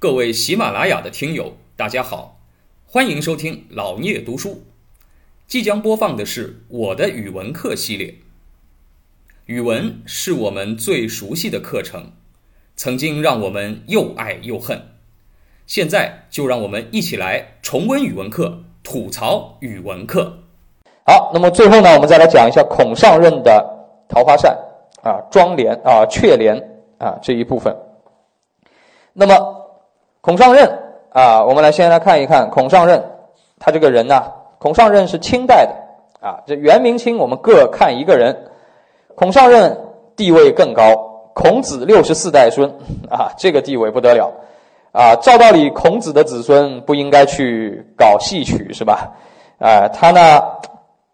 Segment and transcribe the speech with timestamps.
[0.00, 2.38] 各位喜马拉雅的听友，大家好，
[2.86, 4.62] 欢迎收听老聂读书。
[5.48, 8.14] 即将播放的是我的语文课系列。
[9.46, 12.12] 语文是我们最熟悉的课程，
[12.76, 14.80] 曾经让我们又爱又恨。
[15.66, 20.44] 现在就让我们一起来重温语文课，吐槽语文课。
[21.04, 23.68] 好，那么最后呢，我们再来讲一下孔尚任的
[24.08, 24.56] 桃花扇
[25.02, 26.56] 啊、妆奁啊、雀联
[26.98, 27.76] 啊这一部分。
[29.12, 29.57] 那么
[30.28, 30.70] 孔尚任
[31.10, 33.02] 啊，我们来先来看一看孔尚任
[33.58, 34.22] 他这个人呢。
[34.58, 35.72] 孔尚任是清代的
[36.20, 38.36] 啊，这元明清我们各看一个人。
[39.14, 39.74] 孔尚任
[40.16, 40.94] 地位更高，
[41.32, 42.70] 孔子六十四代孙
[43.08, 44.30] 啊，这个地位不得了
[44.92, 45.16] 啊。
[45.22, 49.10] 照道理，孔子的子孙不应该去搞戏曲是吧？
[49.58, 50.42] 啊，他呢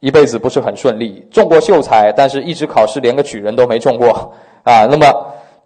[0.00, 4.86] 一辈子不是很顺利，中过秀才，但是一直考试连个举人都没中过啊。
[4.86, 5.06] 那么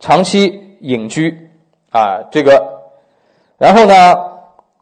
[0.00, 1.50] 长期隐居
[1.90, 2.77] 啊，这个，
[3.58, 4.16] 然后呢，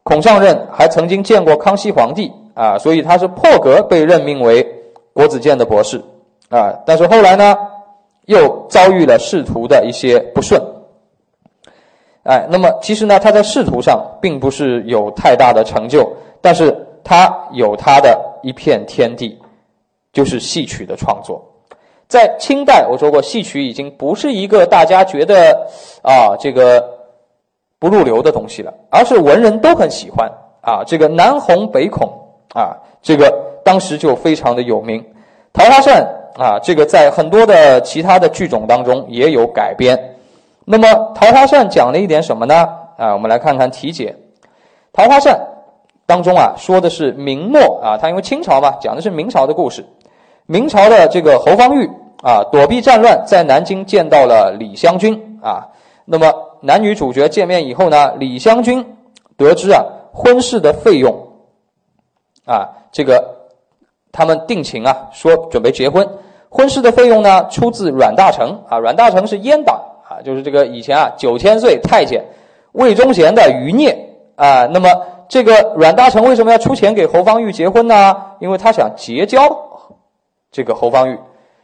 [0.05, 2.33] 孔尚任还曾经见过康熙皇帝。
[2.57, 4.67] 啊，所以他是破格被任命为
[5.13, 6.03] 国子监的博士，
[6.49, 7.55] 啊，但是后来呢，
[8.25, 10.59] 又遭遇了仕途的一些不顺，
[12.23, 16.11] 哎，那么其实呢，他在仕途上并不是有太大的成就，
[16.41, 19.39] 但是他有他的一片天地，
[20.15, 21.45] 就是戏曲的创作。
[22.09, 25.67] 在清代，我说过，戏曲已经不是一个大家觉得
[26.01, 26.96] 啊这个
[27.79, 32.23] 不入流的东西了，而是文人都很喜欢啊，这个南红北孔。
[32.55, 33.31] 啊，这个
[33.63, 35.03] 当时就非常的有名，
[35.53, 36.03] 《桃花扇》
[36.43, 40.15] 啊，这个在很多的其他的剧种当中也有改编。
[40.65, 42.67] 那么，《桃花扇》讲了一点什么呢？
[42.97, 44.17] 啊，我们来看看题解，
[44.91, 45.35] 《桃花扇》
[46.07, 49.85] 当中啊，说的是明末啊，它因为清朝嘛，讲的是明朝的故事。
[50.47, 51.91] 明朝的这个侯方域
[52.23, 55.69] 啊，躲避战乱，在南京见到了李香君啊。
[56.07, 58.97] 那么，男女主角见面以后呢，李香君
[59.37, 61.15] 得知啊，婚事的费用。
[62.47, 63.49] 啊，这个
[64.13, 66.09] 他们定情啊，说准备结婚，
[66.49, 72.25] 婚事的费用呢出自阮大铖啊，阮大铖是阉党啊，就是这个以前啊九千岁太监
[72.71, 74.67] 魏忠贤的余孽啊。
[74.67, 74.89] 那么
[75.29, 78.15] 这个阮大铖为什么要出钱给侯方域结婚呢？
[78.39, 79.41] 因为他想结交
[80.53, 81.19] 这个侯方域，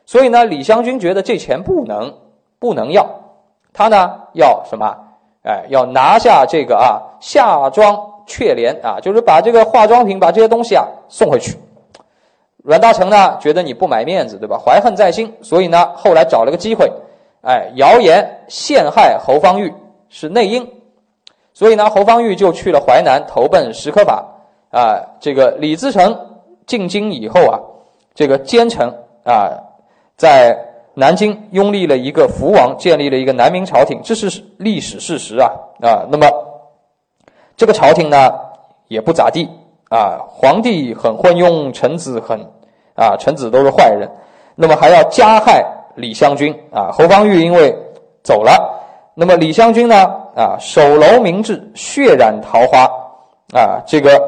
[0.04, 2.12] 所以呢，李香君觉得这钱不能
[2.58, 3.08] 不能要，
[3.72, 4.96] 他呢要什么？
[5.44, 8.08] 哎，要拿下这个啊夏庄。
[8.24, 11.58] 雀联啊，就是把这个化妆品，把这些东西啊送回去。
[12.62, 14.56] 阮大铖呢，觉得你不买面子，对吧？
[14.56, 16.90] 怀恨在心，所以呢，后来找了个机会，
[17.42, 19.74] 哎，谣言陷害侯方域
[20.08, 20.70] 是内应，
[21.52, 24.24] 所以呢，侯方域就去了淮南，投奔石可法
[24.70, 25.02] 啊。
[25.18, 26.16] 这个李自成
[26.64, 27.58] 进京以后啊，
[28.14, 28.88] 这个奸臣
[29.24, 29.50] 啊，
[30.16, 30.56] 在
[30.94, 36.06] 南京拥立了一个福王，建立了一个南明朝廷，这是历史事实啊啊。
[36.10, 36.26] 那么。
[37.54, 38.32] 这个朝廷呢
[38.88, 39.48] 也不咋地
[39.88, 42.40] 啊，皇帝很昏庸，臣子很
[42.96, 44.10] 啊，臣子都是坏人。
[44.56, 45.64] 那么还要加害
[45.94, 47.76] 李香君啊，侯方域因为
[48.24, 48.82] 走了，
[49.14, 49.94] 那么李香君呢
[50.34, 52.84] 啊，守楼明志，血染桃花
[53.54, 54.18] 啊，这个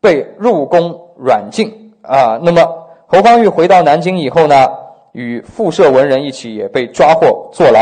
[0.00, 2.40] 被入宫软禁啊。
[2.42, 4.66] 那么侯方域回到南京以后呢，
[5.12, 7.80] 与复社文人一起也被抓获坐牢。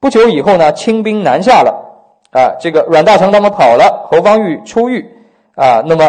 [0.00, 1.84] 不久以后呢，清兵南下了。
[2.32, 5.08] 啊，这个阮大铖他们跑了，侯方域出狱
[5.54, 6.06] 啊，那么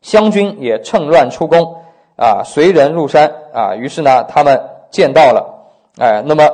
[0.00, 1.76] 湘军也趁乱出宫
[2.16, 4.60] 啊，随人入山啊，于是呢，他们
[4.90, 5.68] 见到了，
[5.98, 6.48] 哎，那么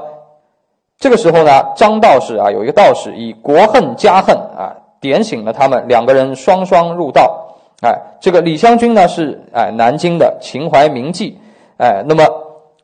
[0.99, 11.33] 这个时候呢，张道士啊，有一个道士以国恨家恨啊，点醒了他们，两个人双双入道，哎，这个李湘君呢是哎南京的秦淮名妓，
[11.79, 12.25] 哎，那么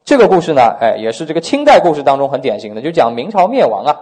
[0.05, 3.97] 这个故事呢，哎，也是这个清代故事当中很典型的，就讲明朝灭亡啊。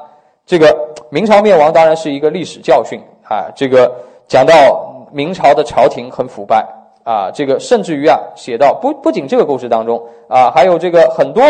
[0.44, 0.76] 这个
[1.08, 3.46] 明朝灭亡当然是一个历史教训啊！
[3.54, 3.90] 这个
[4.26, 6.66] 讲到明朝的朝廷很腐败
[7.04, 11.42] 啊，这个甚至于啊，写到不不仅这个故事当中啊，还有这个很多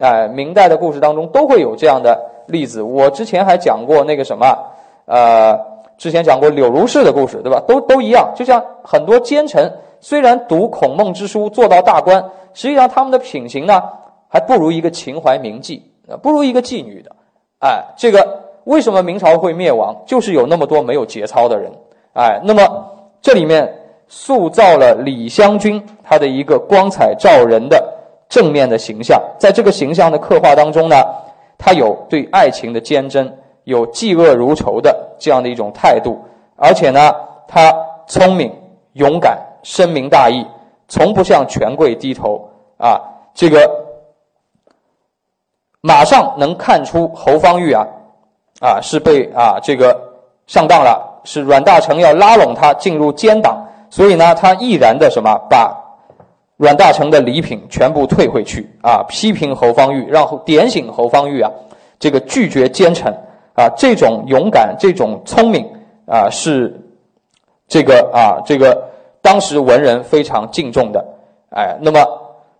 [0.00, 2.82] 哎明代的故事当中都会有这样的例子。
[2.82, 4.58] 我之前还讲过那个什么
[5.06, 5.58] 呃，
[5.96, 7.62] 之前讲过柳如是的故事，对吧？
[7.66, 9.72] 都都一样，就像很多奸臣
[10.02, 12.22] 虽然读孔孟之书做到大官，
[12.52, 13.80] 实际上他们的品行呢，
[14.28, 17.10] 还不如一个秦淮名妓啊，不如一个妓女的。
[17.60, 20.02] 哎，这个为什么明朝会灭亡？
[20.04, 21.72] 就是有那么多没有节操的人。
[22.14, 22.62] 哎，那么
[23.20, 23.72] 这里面
[24.08, 27.80] 塑造了李香君他的一个光彩照人的
[28.28, 29.22] 正面的形象。
[29.38, 30.96] 在这个形象的刻画当中呢，
[31.56, 33.32] 他有对爱情的坚贞，
[33.62, 36.18] 有嫉恶如仇的这样的一种态度，
[36.56, 37.12] 而且呢，
[37.46, 37.72] 他
[38.08, 38.52] 聪明、
[38.94, 40.46] 勇敢、深明大义，
[40.88, 42.48] 从不向权贵低头。
[42.78, 43.00] 啊，
[43.34, 43.82] 这个。
[45.84, 47.84] 马上能看出侯方域啊，
[48.60, 50.00] 啊是被啊这个
[50.46, 55.76] 上当了，是阮大铖要拉拢他进入奸党，所以呢，他毅然的什么把
[56.56, 61.50] 阮大铖的礼品全部退回去啊，批评侯方域，让点醒侯方域啊，
[61.98, 63.12] 这个拒绝奸臣
[63.56, 65.68] 啊，这种勇敢，这种聪明
[66.06, 66.80] 啊，是
[67.66, 68.88] 这个啊这个
[69.22, 71.02] 当时文人非常敬重的，
[71.50, 72.04] 哎，那么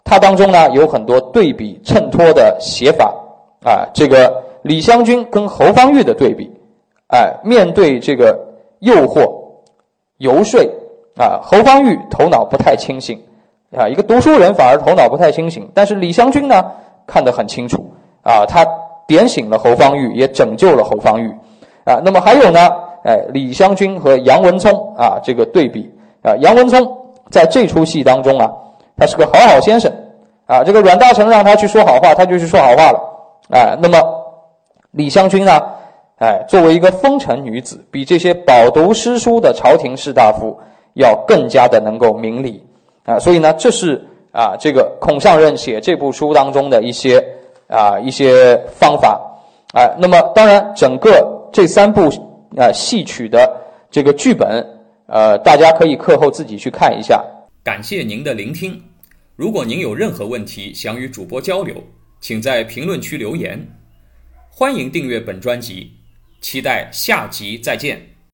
[0.05, 3.13] 它当中呢有很多对比衬托的写法。
[3.65, 6.51] 啊，这个李香君跟侯方域的对比，
[7.09, 8.37] 哎，面对这个
[8.81, 9.25] 诱惑
[10.19, 10.61] 游说
[11.17, 13.21] 啊，侯方域头脑不太清醒。
[13.77, 16.73] 啊，一个读书人反而头脑不太清醒，但是李香君呢
[17.07, 17.89] 看得很清楚。
[18.23, 18.67] 啊，他
[19.07, 21.33] 点醒了侯方域，也拯救了侯方域。
[21.85, 22.03] 啊。
[22.05, 22.69] 那么还有呢，
[23.05, 25.89] 哎，李香君和杨文聪啊这个对比
[26.23, 26.99] 啊，杨文聪
[27.31, 28.51] 在这出戏当中啊，
[28.97, 29.93] 他是个好好先生
[30.47, 33.01] 啊，这个阮大铖让他去说好话，他就去说好话了
[33.51, 33.77] 哎。
[33.81, 33.99] 那么
[34.93, 35.61] 李香君呢，
[36.19, 40.59] 哎，作为一个风尘女子，比这些饱读诗书的朝廷士大夫
[40.95, 42.65] 要更加的能够明理。
[43.05, 47.19] 啊，所以呢，这是啊，这个孔尚任写这部书当中的一些
[47.67, 49.21] 啊一些方法，
[49.75, 52.03] 啊，那么当然，整个这三部
[52.57, 53.51] 啊戏曲的
[53.91, 54.65] 这个剧本，
[55.13, 57.23] 呃，大家可以课后自己去看一下。
[57.63, 58.83] 感谢您的聆听，
[59.37, 61.77] 如果您有任何问题想与主播交流，
[62.19, 63.63] 请在评论区留言。
[64.49, 65.93] 欢迎订阅本专辑，
[66.41, 68.12] 期待下集再见。